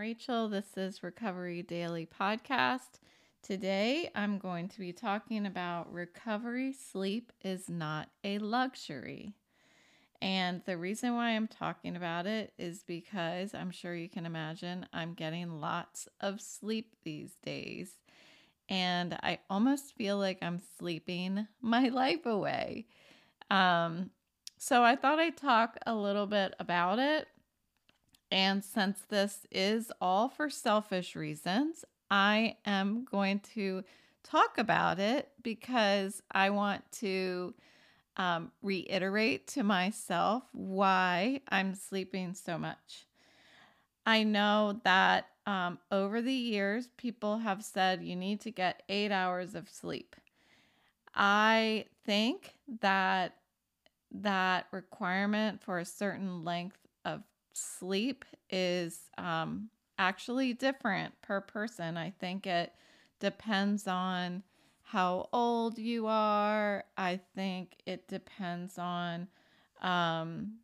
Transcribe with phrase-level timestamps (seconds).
[0.00, 0.48] Rachel.
[0.48, 3.00] This is Recovery Daily Podcast.
[3.42, 9.34] Today I'm going to be talking about recovery sleep is not a luxury.
[10.22, 14.86] And the reason why I'm talking about it is because I'm sure you can imagine
[14.90, 17.98] I'm getting lots of sleep these days.
[18.70, 22.86] And I almost feel like I'm sleeping my life away.
[23.50, 24.08] Um,
[24.56, 27.28] so I thought I'd talk a little bit about it.
[28.30, 33.84] And since this is all for selfish reasons, I am going to
[34.22, 37.54] talk about it because I want to
[38.16, 43.06] um, reiterate to myself why I'm sleeping so much.
[44.06, 49.10] I know that um, over the years, people have said you need to get eight
[49.10, 50.16] hours of sleep.
[51.14, 53.36] I think that
[54.12, 56.79] that requirement for a certain length
[57.60, 61.96] sleep is um, actually different per person.
[61.96, 62.72] I think it
[63.20, 64.42] depends on
[64.82, 66.84] how old you are.
[66.96, 69.28] I think it depends on
[69.82, 70.54] um,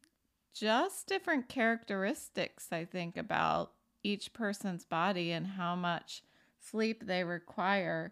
[0.55, 6.23] just different characteristics, I think, about each person's body and how much
[6.61, 8.11] sleep they require.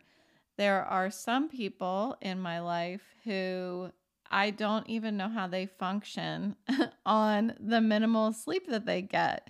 [0.56, 3.90] There are some people in my life who
[4.34, 6.56] I don't even know how they function
[7.06, 9.48] on the minimal sleep that they get.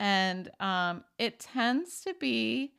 [0.00, 2.72] And um, it tends to be,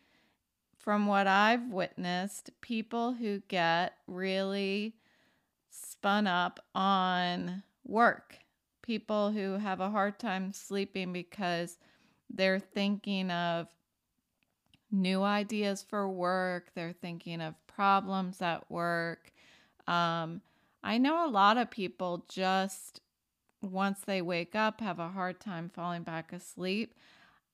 [0.77, 4.95] from what I've witnessed, people who get really
[5.69, 8.37] spun up on work,
[8.81, 11.77] people who have a hard time sleeping because
[12.29, 13.67] they're thinking of
[14.91, 19.31] new ideas for work, they're thinking of problems at work.
[19.87, 20.41] Um,
[20.83, 23.01] I know a lot of people just
[23.61, 26.93] once they wake up have a hard time falling back asleep.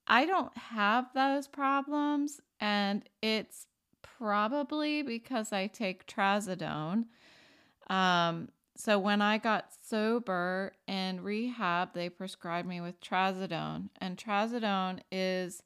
[0.07, 3.65] I don't have those problems, and it's
[4.03, 7.05] probably because I take trazodone.
[7.89, 14.99] Um, so when I got sober in rehab, they prescribed me with trazodone, and trazodone
[15.11, 15.63] is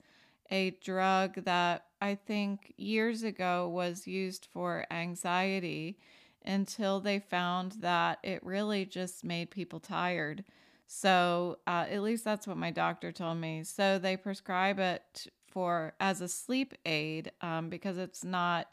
[0.52, 6.00] a drug that I think years ago was used for anxiety
[6.46, 10.44] until they found that it really just made people tired.
[10.88, 13.64] So, uh, at least that's what my doctor told me.
[13.64, 18.68] So, they prescribe it for as a sleep aid um, because it's not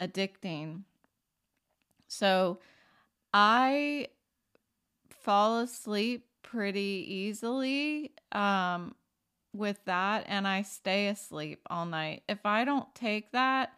[0.00, 0.82] addicting.
[2.06, 2.60] So,
[3.34, 4.08] I
[5.10, 8.94] fall asleep pretty easily um,
[9.52, 12.22] with that, and I stay asleep all night.
[12.28, 13.72] If I don't take that,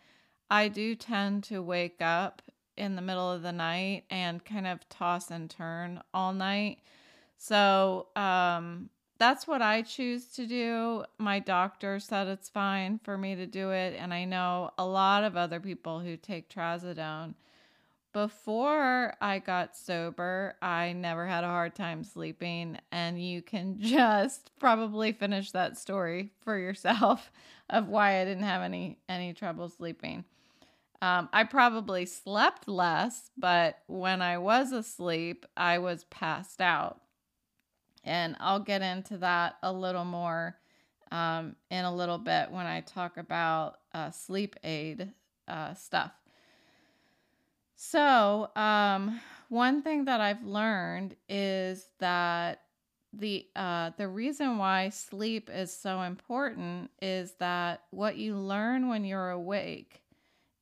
[0.50, 2.42] I do tend to wake up
[2.80, 6.78] in the middle of the night and kind of toss and turn all night.
[7.36, 11.04] So, um, that's what I choose to do.
[11.18, 13.94] My doctor said it's fine for me to do it.
[13.98, 17.34] And I know a lot of other people who take trazodone.
[18.14, 22.78] Before I got sober, I never had a hard time sleeping.
[22.90, 27.30] And you can just probably finish that story for yourself
[27.68, 30.24] of why I didn't have any any trouble sleeping.
[31.02, 37.00] Um, I probably slept less, but when I was asleep, I was passed out.
[38.04, 40.56] And I'll get into that a little more
[41.10, 45.10] um, in a little bit when I talk about uh, sleep aid
[45.48, 46.12] uh, stuff.
[47.76, 52.60] So, um, one thing that I've learned is that
[53.12, 59.04] the uh, the reason why sleep is so important is that what you learn when
[59.04, 59.99] you're awake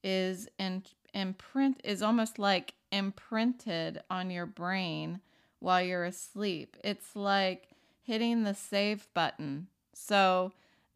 [0.09, 0.83] is in,
[1.13, 5.21] imprint is almost like imprinted on your brain
[5.59, 6.77] while you're asleep.
[6.83, 7.69] It's like
[8.03, 9.67] hitting the save button.
[9.93, 10.53] So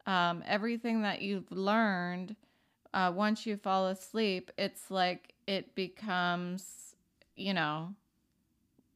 [0.07, 2.35] um, everything that you've learned
[2.91, 6.95] uh, once you fall asleep, it's like it becomes,
[7.35, 7.93] you know,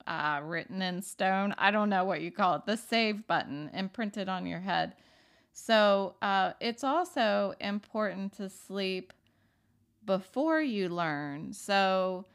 [0.07, 1.53] uh, written in stone.
[1.59, 2.65] I don't know what you call it.
[2.65, 4.95] The save button imprinted on your head.
[5.53, 9.13] So uh, it's also important to sleep
[10.07, 11.53] before you learn.
[11.53, 12.25] So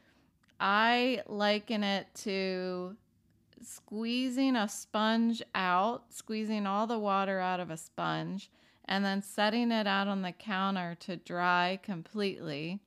[0.61, 2.95] I liken it to
[3.61, 8.49] squeezing a sponge out, squeezing all the water out of a sponge,
[8.85, 12.79] and then setting it out on the counter to dry completely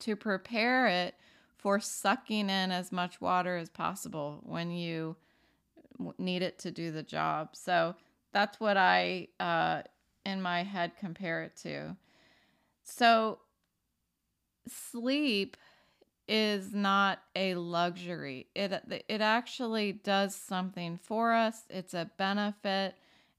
[0.00, 1.14] to prepare it
[1.56, 5.16] for sucking in as much water as possible when you
[6.18, 7.50] need it to do the job.
[7.52, 7.94] So
[8.32, 9.82] that's what I, uh,
[10.24, 11.96] in my head, compare it to.
[12.82, 13.40] So
[14.70, 15.56] sleep
[16.28, 18.46] is not a luxury.
[18.54, 18.72] It
[19.08, 21.62] it actually does something for us.
[21.68, 22.94] It's a benefit,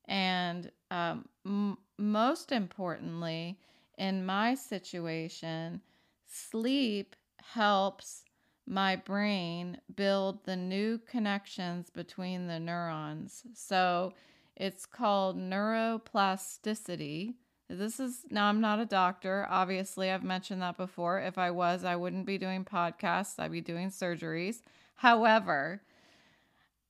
[0.06, 3.60] and um, m- most importantly,
[3.98, 5.82] in my situation,
[6.28, 8.24] sleep helps
[8.68, 13.44] my brain build the new connections between the neurons.
[13.54, 14.14] So
[14.56, 17.36] it's called neuroplasticity.
[17.74, 19.48] This is now, I'm not a doctor.
[19.50, 21.20] Obviously, I've mentioned that before.
[21.20, 24.62] If I was, I wouldn't be doing podcasts, I'd be doing surgeries.
[24.96, 25.82] However,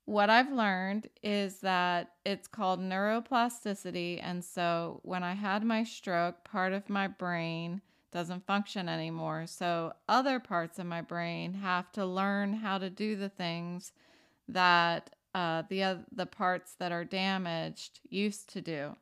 [0.05, 4.19] what I've learned is that it's called neuroplasticity.
[4.23, 7.81] And so when I had my stroke, part of my brain
[8.11, 9.45] doesn't function anymore.
[9.47, 13.91] So other parts of my brain have to learn how to do the things
[14.47, 18.97] that uh, the uh, the parts that are damaged used to do.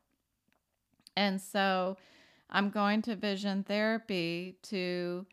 [1.19, 1.97] And so
[2.49, 5.25] I'm going to vision therapy to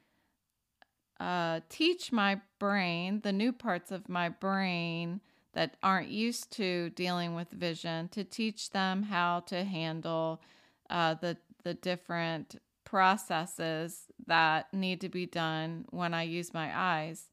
[1.21, 5.21] uh, teach my brain, the new parts of my brain
[5.53, 10.43] that aren't used to dealing with vision, to teach them how to handle
[10.91, 17.29] uh, the the different processes that need to be done when I use my eyes.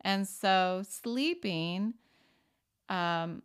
[0.00, 1.94] And so sleeping
[2.88, 3.42] um,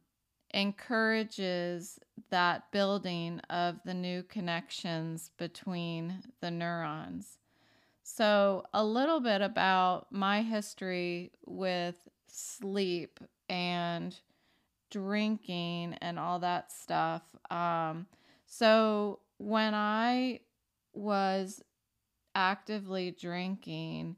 [0.54, 2.00] encourages
[2.30, 7.38] that building of the new connections between the neurons.
[8.04, 11.96] So, a little bit about my history with
[12.28, 13.20] sleep
[13.50, 14.18] and
[14.90, 17.24] drinking and all that stuff.
[17.50, 18.08] Um,
[18.46, 20.42] so, when I
[20.94, 21.64] was
[22.36, 24.18] actively drinking,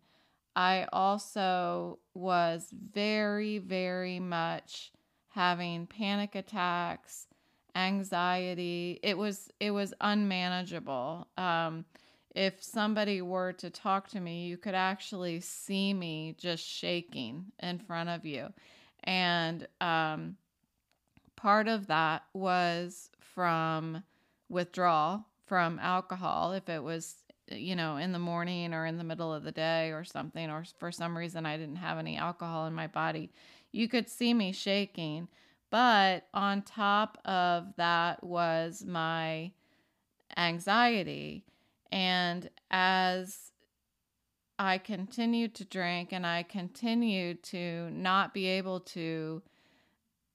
[0.56, 4.92] I also was very, very much
[5.34, 7.26] having panic attacks,
[7.76, 9.00] anxiety.
[9.02, 11.28] It was it was unmanageable.
[11.38, 11.86] Um,
[12.36, 17.80] if somebody were to talk to me, you could actually see me just shaking in
[17.80, 18.54] front of you,
[19.04, 20.38] and um,
[21.36, 24.04] part of that was from
[24.50, 27.16] withdrawal from alcohol if it was
[27.52, 30.64] you know in the morning or in the middle of the day or something or
[30.80, 33.32] for some reason I didn't have any alcohol in my body
[33.74, 35.28] you could see me shaking
[35.70, 39.52] but on top of that was my
[40.38, 41.44] anxiety
[41.92, 43.52] and as
[44.60, 49.42] I continued to drink and I continued to not be able to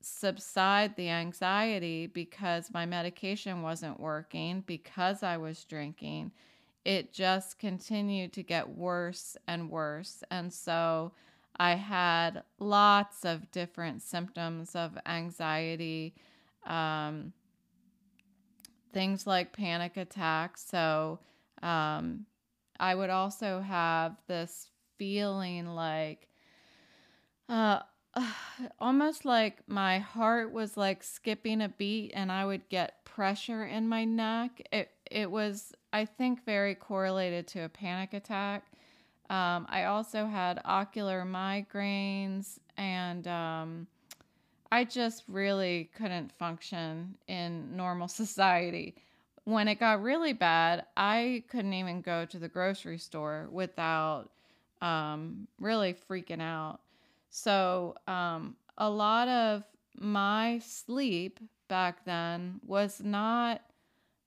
[0.00, 6.32] subside the anxiety because my medication wasn't working, because I was drinking,
[6.84, 10.22] it just continued to get worse and worse.
[10.30, 11.12] And so
[11.58, 16.14] I had lots of different symptoms of anxiety,
[16.66, 17.32] um,
[18.92, 20.64] things like panic attacks.
[20.64, 21.18] So
[21.62, 22.26] um,
[22.78, 24.68] I would also have this
[24.98, 26.28] feeling like,
[27.48, 27.80] uh,
[28.78, 33.88] almost like my heart was like skipping a beat and I would get pressure in
[33.88, 34.62] my neck.
[34.72, 38.64] It it was I think very correlated to a panic attack.
[39.30, 43.86] Um, I also had ocular migraines and um,
[44.72, 48.94] I just really couldn't function in normal society.
[49.44, 54.30] When it got really bad, I couldn't even go to the grocery store without
[54.82, 56.80] um, really freaking out.
[57.30, 59.64] So, um, a lot of
[59.98, 63.62] my sleep back then was not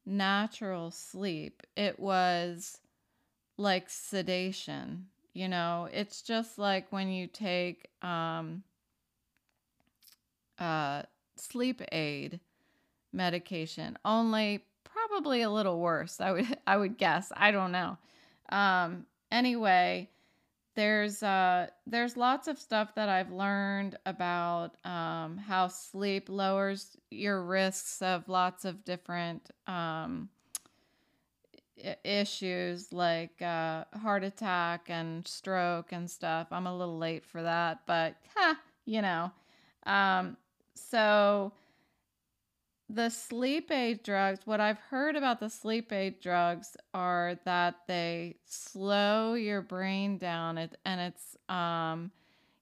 [0.06, 1.64] natural sleep.
[1.76, 2.80] It was
[3.62, 5.08] like sedation.
[5.34, 8.64] You know, it's just like when you take um,
[10.60, 11.04] uh,
[11.38, 12.40] sleep aid
[13.14, 16.20] medication, only probably a little worse.
[16.20, 17.32] I would I would guess.
[17.36, 17.98] I don't know.
[18.50, 20.10] Um, anyway,
[20.76, 27.44] there's uh there's lots of stuff that I've learned about um, how sleep lowers your
[27.44, 30.30] risks of lots of different um,
[32.04, 36.48] issues like uh, heart attack and stroke and stuff.
[36.52, 39.32] I'm a little late for that, but huh, you know.
[39.86, 40.38] Um,
[40.76, 41.54] so
[42.90, 48.36] the sleep aid drugs, what I've heard about the sleep aid drugs are that they
[48.46, 52.12] slow your brain down it, and it's um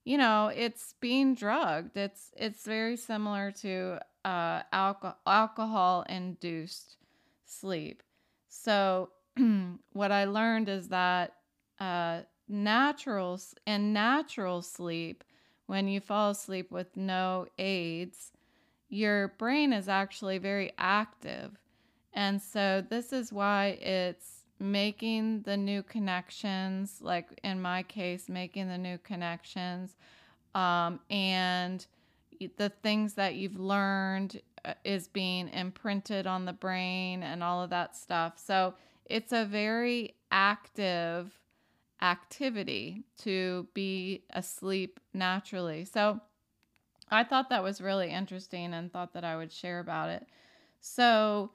[0.04, 1.96] you know, it's being drugged.
[1.96, 6.96] It's it's very similar to uh alcohol alcohol induced
[7.44, 8.02] sleep.
[8.50, 9.10] So
[9.94, 11.36] what I learned is that
[11.78, 15.24] uh naturals and natural sleep
[15.66, 18.32] when you fall asleep with no aids
[18.90, 21.52] your brain is actually very active.
[22.12, 28.68] And so this is why it's making the new connections, like in my case, making
[28.68, 29.96] the new connections,
[30.54, 31.86] um, and
[32.56, 34.40] the things that you've learned
[34.84, 38.34] is being imprinted on the brain and all of that stuff.
[38.36, 38.74] So
[39.06, 41.38] it's a very active
[42.02, 45.84] activity to be asleep naturally.
[45.84, 46.20] So
[47.10, 50.26] I thought that was really interesting and thought that I would share about it.
[50.80, 51.50] So,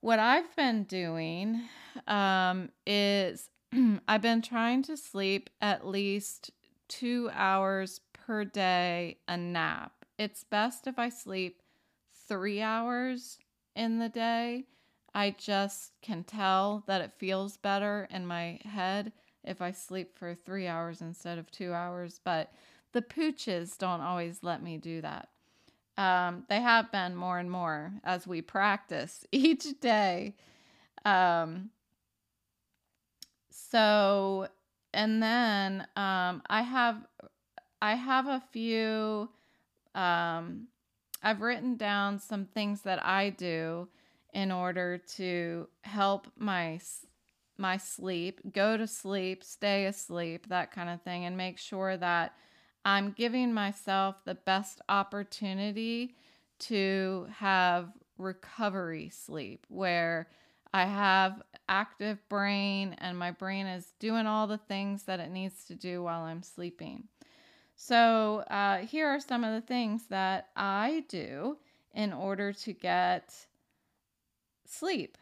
[0.00, 1.62] what I've been doing
[2.06, 3.50] um, is
[4.08, 6.50] I've been trying to sleep at least
[6.88, 9.92] two hours per day a nap.
[10.18, 11.62] It's best if I sleep
[12.28, 13.38] three hours
[13.74, 14.66] in the day.
[15.14, 20.34] I just can tell that it feels better in my head if I sleep for
[20.34, 22.20] three hours instead of two hours.
[22.22, 22.52] But
[22.92, 25.28] the pooches don't always let me do that.
[25.96, 30.36] Um, they have been more and more as we practice each day.
[31.04, 31.70] Um,
[33.50, 34.48] so,
[34.94, 37.06] and then um, I have
[37.80, 39.28] I have a few.
[39.94, 40.68] Um,
[41.22, 43.88] I've written down some things that I do
[44.32, 46.80] in order to help my
[47.60, 52.34] my sleep, go to sleep, stay asleep, that kind of thing, and make sure that
[52.84, 56.14] I'm giving myself the best opportunity
[56.60, 60.28] to have recovery sleep where
[60.72, 65.64] I have active brain and my brain is doing all the things that it needs
[65.66, 67.08] to do while I'm sleeping.
[67.80, 71.58] So, uh, here are some of the things that I do
[71.94, 73.32] in order to get
[74.66, 75.16] sleep.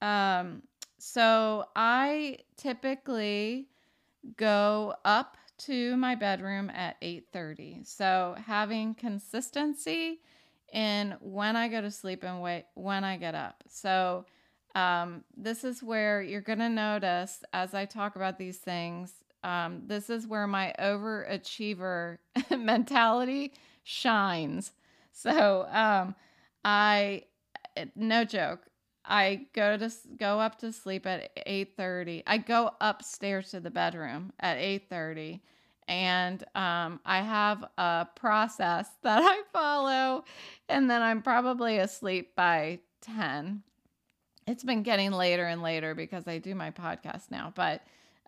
[0.00, 0.62] Um,
[0.98, 3.68] so, I typically
[4.38, 7.84] go up to my bedroom at 8:30.
[7.84, 10.22] So, having consistency
[10.72, 13.64] in when I go to sleep and wait when I get up.
[13.68, 14.24] So,
[14.74, 19.82] um, this is where you're going to notice as I talk about these things um,
[19.86, 22.18] this is where my overachiever
[22.58, 23.52] mentality
[23.84, 24.72] shines.
[25.12, 26.14] So um,
[26.64, 27.24] I,
[27.94, 28.66] no joke,
[29.04, 32.24] I go to go up to sleep at 8:30.
[32.26, 35.40] I go upstairs to the bedroom at 8:30
[35.88, 40.24] and um, I have a process that I follow
[40.68, 43.62] and then I'm probably asleep by 10.
[44.46, 47.82] It's been getting later and later because I do my podcast now, but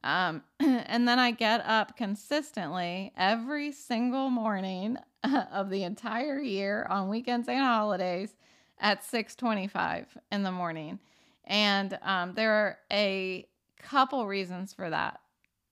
[0.05, 4.97] um, and then I get up consistently every single morning
[5.53, 8.35] of the entire year on weekends and holidays
[8.81, 10.99] at 6:25 in the morning.
[11.45, 13.47] And um, there are a
[13.79, 15.21] couple reasons for that.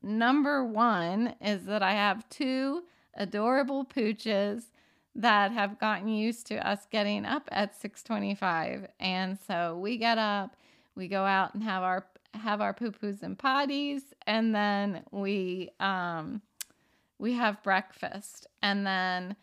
[0.03, 4.65] Number one is that I have two adorable pooches
[5.15, 10.57] that have gotten used to us getting up at 6:25 and so we get up
[10.95, 12.07] we go out and have our
[12.37, 16.43] have our poo poos and potties, and then we um,
[17.19, 19.37] we have breakfast, and then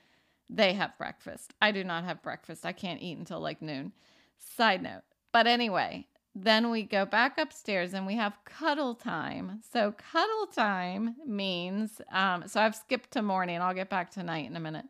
[0.50, 1.54] they have breakfast.
[1.62, 2.66] I do not have breakfast.
[2.66, 3.94] I can't eat until like noon.
[4.38, 5.02] Side note.
[5.32, 9.62] But anyway, then we go back upstairs and we have cuddle time.
[9.72, 13.62] So cuddle time means um, so I've skipped to morning.
[13.62, 14.86] I'll get back to night in a minute.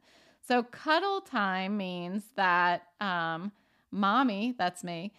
[0.46, 3.52] So cuddle time means that um,
[3.92, 5.14] mommy, that's me,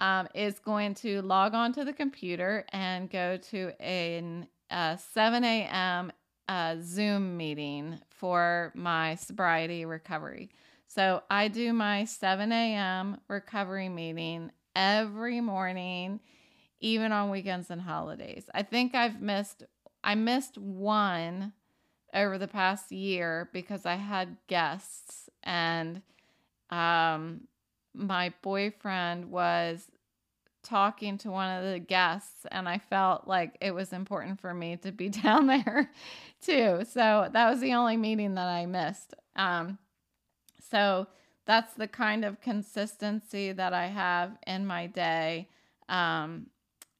[0.00, 5.44] um, is going to log on to the computer and go to a, a 7
[5.44, 6.12] a.m.
[6.48, 10.50] Uh, Zoom meeting for my sobriety recovery.
[10.86, 13.18] So I do my 7 a.m.
[13.28, 16.20] recovery meeting every morning,
[16.80, 18.44] even on weekends and holidays.
[18.54, 19.64] I think I've missed,
[20.02, 21.52] I missed one
[22.14, 26.00] over the past year because I had guests and
[26.70, 27.42] um,
[27.98, 29.88] my boyfriend was
[30.62, 34.76] talking to one of the guests and I felt like it was important for me
[34.78, 35.90] to be down there
[36.40, 36.84] too.
[36.90, 39.14] So that was the only meeting that I missed.
[39.36, 39.78] Um,
[40.70, 41.06] so
[41.46, 45.48] that's the kind of consistency that I have in my day.
[45.88, 46.46] Um,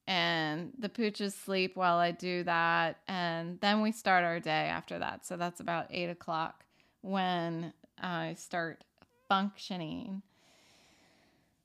[0.06, 3.00] and the pooches sleep while I do that.
[3.06, 5.26] And then we start our day after that.
[5.26, 6.64] So that's about eight o'clock
[7.02, 8.84] when I start
[9.28, 10.22] functioning.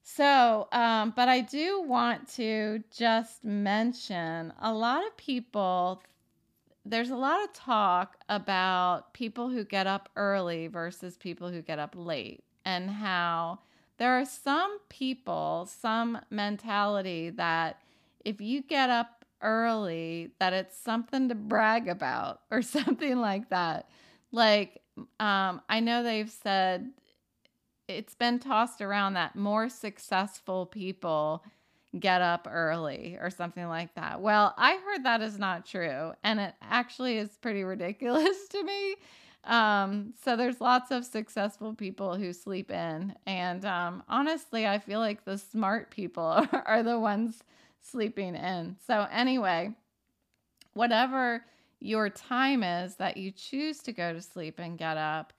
[0.04, 6.04] So, um, but I do want to just mention a lot of people,
[6.86, 11.80] there's a lot of talk about people who get up early versus people who get
[11.80, 13.60] up late, and how
[13.98, 17.80] there are some people, some mentality that
[18.26, 23.90] if you get up early, that it's something to brag about or something like that.
[24.34, 24.82] Like,
[25.20, 26.92] um, I know they've said
[27.88, 31.44] it's been tossed around that more successful people
[32.00, 34.22] get up early or something like that.
[34.22, 38.96] Well, I heard that is not true, and it actually is pretty ridiculous to me.
[39.44, 43.14] Um, so there's lots of successful people who sleep in.
[43.26, 47.44] And um, honestly, I feel like the smart people are the ones
[47.82, 48.78] sleeping in.
[48.88, 49.74] So, anyway,
[50.74, 51.46] whatever
[51.80, 55.34] your time is that you choose to go to sleep and get up,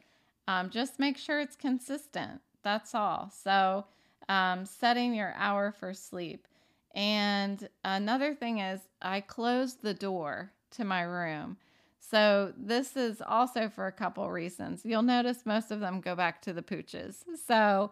[0.49, 2.41] um, just make sure it's consistent.
[2.63, 3.31] That's all.
[3.31, 3.87] So,
[4.29, 6.49] um, setting your hour for sleep.
[6.95, 11.57] And another thing is, I close the door to my room.
[11.99, 14.83] So, this is also for a couple reasons.
[14.85, 17.25] You'll notice most of them go back to the pooches.
[17.47, 17.91] So,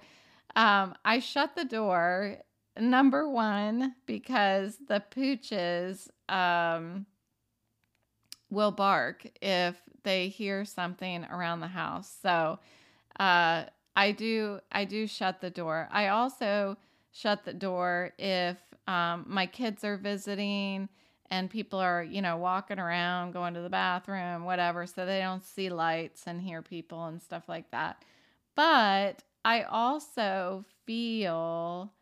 [0.55, 2.39] um, I shut the door,
[2.79, 7.07] number one, because the pooches um,
[8.53, 12.15] will bark if they hear something around the house.
[12.23, 12.59] So,
[13.19, 15.89] uh, I do I do shut the door.
[15.91, 16.77] I also
[17.13, 18.57] shut the door if
[18.87, 20.89] um, my kids are visiting
[21.31, 25.45] and people are, you know, walking around, going to the bathroom, whatever, so they don't
[25.45, 28.05] see lights and hear people and stuff like that.
[28.55, 31.93] But I also feel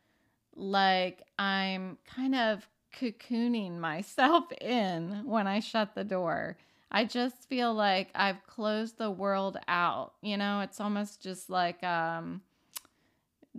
[0.57, 6.56] like I'm kind of cocooning myself in when I shut the door.
[6.92, 10.14] I just feel like I've closed the world out.
[10.23, 12.42] You know, it's almost just like um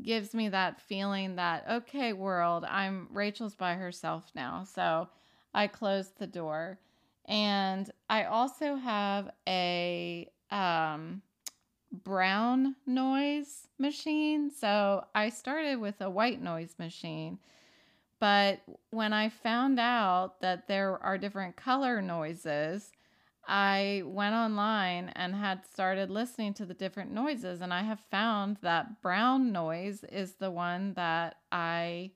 [0.02, 4.64] gives me that feeling that okay, world, I'm Rachel's by herself now.
[4.64, 5.10] So
[5.54, 6.80] I closed the door.
[7.26, 11.22] And I also have a um
[11.92, 14.50] brown noise machine.
[14.50, 17.40] So I started with a white noise machine.
[18.22, 18.62] But
[18.92, 22.92] when I found out that there are different color noises,
[23.48, 28.58] I went online and had started listening to the different noises, and I have found
[28.62, 32.12] that brown noise is the one that I,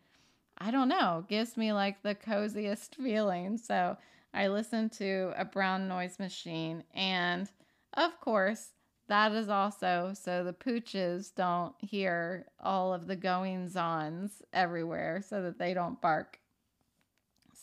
[0.60, 3.58] I don't know, gives me like the coziest feeling.
[3.58, 3.98] So
[4.32, 7.50] I listened to a brown noise machine, and
[7.96, 8.75] of course,
[9.08, 15.42] that is also so the pooches don't hear all of the goings ons everywhere so
[15.44, 16.40] that they don't bark.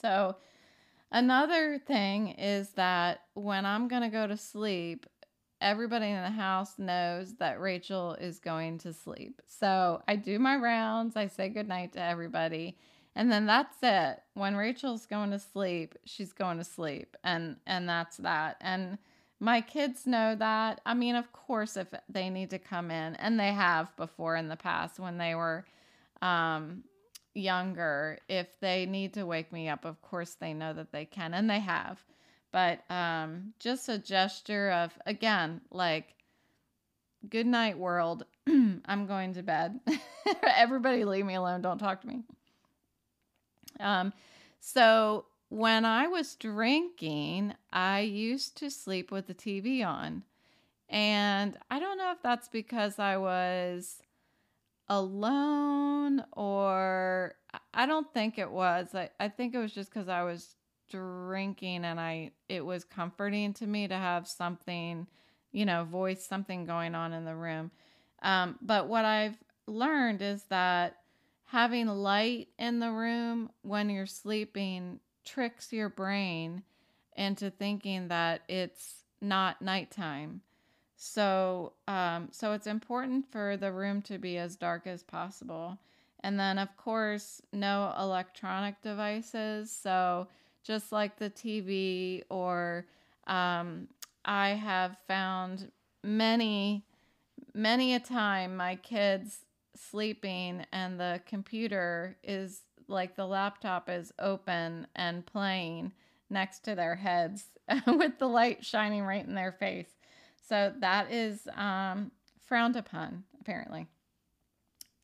[0.01, 0.37] So,
[1.13, 5.05] Another thing is that when I'm going to go to sleep,
[5.61, 9.43] everybody in the house knows that Rachel is going to sleep.
[9.47, 12.79] So I do my rounds, I say goodnight to everybody,
[13.15, 14.23] and then that's it.
[14.33, 17.15] When Rachel's going to sleep, she's going to sleep.
[17.23, 18.57] And and that's that.
[18.63, 18.97] And
[19.43, 20.81] my kids know that.
[20.87, 24.49] I mean, of course if they need to come in, and they have before in
[24.49, 25.65] the past when they were
[26.23, 26.85] um
[27.35, 31.35] younger, if they need to wake me up, of course they know that they can,
[31.35, 31.99] and they have.
[32.53, 36.15] But um, just a gesture of, again, like,
[37.29, 38.25] good night, world.
[38.47, 39.81] I'm going to bed.
[40.57, 41.63] Everybody leave me alone.
[41.63, 42.23] Don't talk to me.
[43.81, 44.13] Um,
[44.61, 50.23] so when I was drinking, I used to sleep with the TV on.
[50.89, 53.99] And I don't know if that's because I was
[54.89, 57.35] alone or
[57.75, 58.95] I don't think it was.
[58.95, 60.57] I, I think it was just because I was
[60.89, 65.07] drinking and I it was comforting to me to have something,
[65.53, 67.71] you know, voice something going on in the room.
[68.23, 69.37] Um, but what I've
[69.67, 70.97] learned is that
[71.45, 76.63] having light in the room when you're sleeping tricks your brain
[77.17, 80.41] into thinking that it's not nighttime.
[80.97, 85.79] So, um, so it's important for the room to be as dark as possible.
[86.21, 89.71] And then, of course, no electronic devices.
[89.71, 90.29] So,
[90.63, 92.87] just like the TV, or
[93.27, 93.89] um,
[94.25, 95.73] I have found
[96.05, 96.85] many,
[97.53, 102.61] many a time my kids sleeping and the computer is
[102.93, 105.93] like the laptop is open and playing
[106.31, 107.47] next to their heads
[107.87, 109.91] with the light shining right in their face.
[110.49, 112.11] So that is um,
[112.45, 113.87] frowned upon, apparently.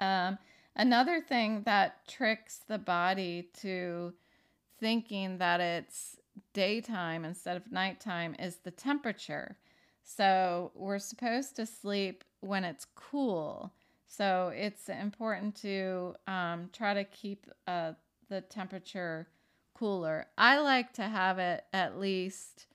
[0.01, 0.38] Um,
[0.77, 4.12] another thing that tricks the body to
[4.79, 6.16] thinking that it's
[6.53, 9.57] daytime instead of nighttime is the temperature.
[10.03, 13.72] So we're supposed to sleep when it's cool.
[14.08, 17.92] So it's important to um, try to keep uh,
[18.28, 19.28] the temperature
[19.74, 20.26] cooler.
[20.36, 22.66] I like to have it at least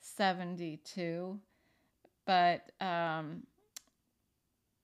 [0.00, 1.40] 72
[2.28, 3.44] but um,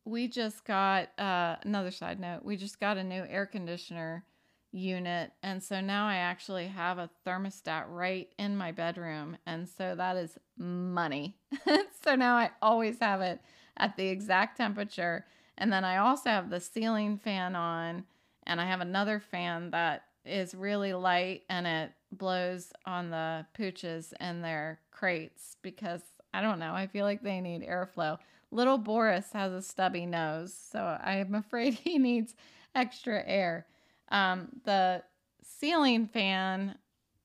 [0.06, 2.42] we just got uh, another side note.
[2.42, 4.24] We just got a new air conditioner
[4.72, 9.94] unit, and so now I actually have a thermostat right in my bedroom, and so
[9.94, 11.36] that is money.
[12.02, 13.40] so now I always have it
[13.76, 15.26] at the exact temperature,
[15.58, 18.04] and then I also have the ceiling fan on,
[18.46, 24.12] and I have another fan that is really light and it blows on the pooches
[24.20, 26.00] and their crates because
[26.32, 26.72] I don't know.
[26.72, 28.18] I feel like they need airflow.
[28.50, 32.34] Little Boris has a stubby nose, so I'm afraid he needs
[32.74, 33.66] extra air.
[34.10, 35.02] Um, the
[35.42, 36.76] ceiling fan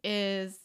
[0.04, 0.60] is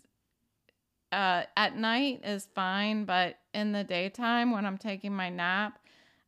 [1.13, 5.79] uh, at night is fine, but in the daytime when I'm taking my nap,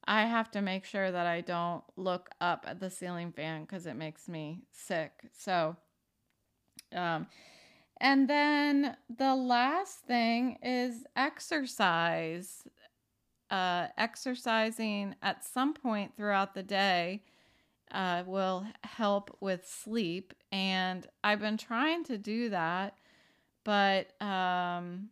[0.06, 3.86] I have to make sure that I don't look up at the ceiling fan because
[3.86, 5.12] it makes me sick.
[5.32, 5.76] So,
[6.94, 7.26] um,
[8.00, 12.64] and then the last thing is exercise.
[13.50, 17.22] Uh, exercising at some point throughout the day
[17.92, 20.34] uh, will help with sleep.
[20.52, 22.98] And I've been trying to do that,
[23.64, 25.10] but um,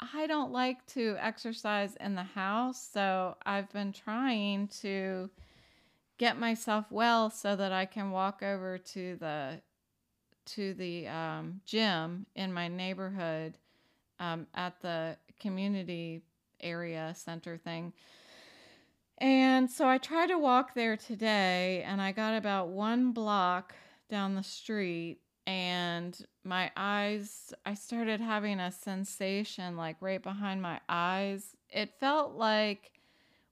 [0.00, 2.88] I don't like to exercise in the house.
[2.92, 5.30] So I've been trying to
[6.18, 9.60] get myself well so that I can walk over to the
[10.46, 13.56] to the um, gym in my neighborhood
[14.18, 16.22] um, at the community
[16.60, 17.92] area center thing.
[19.18, 23.74] And so I tried to walk there today and I got about one block
[24.08, 25.18] down the street
[25.50, 31.56] and my eyes, I started having a sensation like right behind my eyes.
[31.68, 32.92] It felt like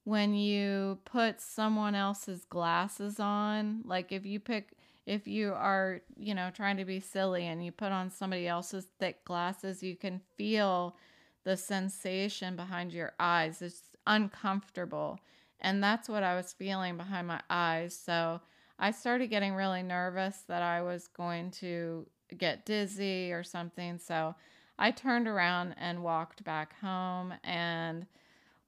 [0.04, 4.70] when you put someone else's glasses on, like if you pick
[5.06, 8.87] if you are, you know, trying to be silly and you put on somebody else's
[9.00, 10.96] thick glasses, you can feel
[11.44, 13.61] the sensation behind your eyes.
[13.62, 15.18] It's uncomfortable.
[15.61, 17.96] And that's what I was feeling behind my eyes.
[17.96, 18.42] So
[18.79, 23.99] I started getting really nervous that I was going to get dizzy or something.
[23.99, 24.35] So
[24.79, 28.07] I turned around and walked back home and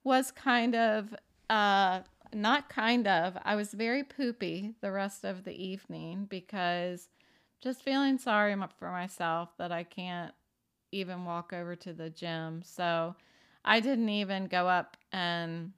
[0.03, 1.15] was kind of
[1.49, 2.01] uh,
[2.33, 3.37] not kind of.
[3.43, 7.09] I was very poopy the rest of the evening because
[7.61, 10.33] just feeling sorry for myself that I can't
[10.91, 12.61] even walk over to the gym.
[12.65, 13.15] So
[13.63, 15.71] I didn't even go up and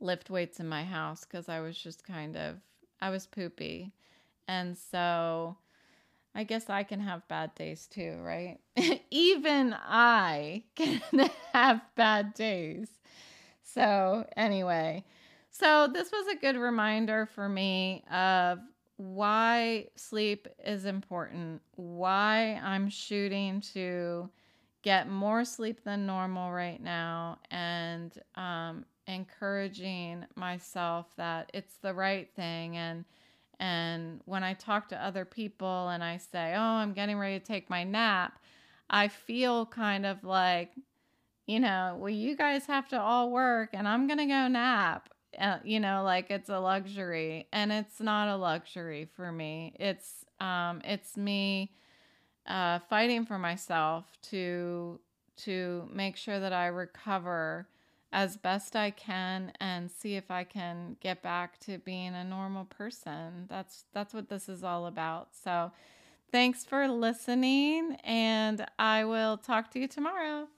[0.00, 2.56] lift weights in my house because I was just kind of,
[3.02, 3.92] I was poopy.
[4.48, 5.56] And so
[6.34, 8.58] I guess I can have bad days too, right?
[9.10, 11.02] even I can
[11.52, 12.88] have bad days.
[13.64, 15.04] So, anyway,
[15.50, 18.58] so, this was a good reminder for me of
[18.96, 24.30] why sleep is important, why I'm shooting to
[24.82, 32.28] get more sleep than normal right now, and um, encouraging myself that it's the right
[32.34, 32.76] thing.
[32.76, 33.04] And
[33.60, 37.44] and when I talk to other people and I say, "Oh, I'm getting ready to
[37.44, 38.38] take my nap,"
[38.90, 40.72] I feel kind of like,
[41.46, 45.58] you know, well, you guys have to all work, and I'm gonna go nap uh,
[45.64, 50.82] you know like it's a luxury and it's not a luxury for me it's um
[50.84, 51.72] it's me
[52.46, 55.00] uh fighting for myself to
[55.36, 57.68] to make sure that I recover
[58.12, 62.64] as best I can and see if I can get back to being a normal
[62.66, 63.46] person.
[63.48, 65.28] That's that's what this is all about.
[65.34, 65.72] So,
[66.30, 70.48] thanks for listening and I will talk to you tomorrow.